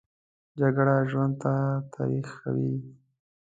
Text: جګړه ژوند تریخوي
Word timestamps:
جګړه 0.59 0.95
ژوند 1.09 1.35
تریخوي 1.93 2.73